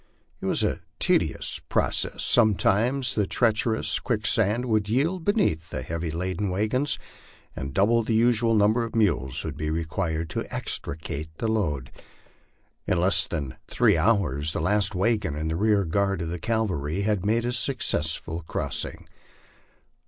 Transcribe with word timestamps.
It 0.41 0.47
was 0.47 0.63
a 0.63 0.79
tedious 0.97 1.61
process; 1.69 2.23
sometimes 2.23 3.13
the 3.13 3.27
treacher 3.27 3.75
ous 3.75 3.99
quicksand 3.99 4.65
would 4.65 4.89
yield 4.89 5.23
beneath 5.23 5.69
the 5.69 5.83
heavily 5.83 6.09
laden 6.09 6.49
wagons, 6.49 6.97
and 7.55 7.71
double 7.71 8.01
the 8.01 8.15
usual 8.15 8.55
number 8.55 8.83
of 8.83 8.95
mules 8.95 9.45
would 9.45 9.55
be 9.55 9.69
required 9.69 10.27
to 10.31 10.51
extricate 10.51 11.29
the 11.37 11.47
load. 11.47 11.91
In 12.87 12.99
less 12.99 13.27
than 13.27 13.57
three 13.67 13.95
hours 13.95 14.53
the 14.53 14.59
last 14.59 14.95
wagon 14.95 15.35
and 15.35 15.51
the 15.51 15.55
rear 15.55 15.85
guard 15.85 16.23
of 16.23 16.29
the 16.29 16.39
cavalry 16.39 17.01
had 17.03 17.23
made 17.23 17.45
a 17.45 17.51
suc 17.53 17.77
cessful 17.77 18.43
crossing. 18.47 19.07